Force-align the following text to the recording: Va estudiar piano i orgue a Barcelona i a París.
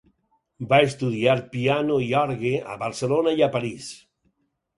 Va 0.69 0.77
estudiar 0.85 1.35
piano 1.51 1.99
i 2.07 2.07
orgue 2.23 2.55
a 2.73 2.79
Barcelona 2.85 3.35
i 3.43 3.45
a 3.45 3.53
París. 3.59 3.93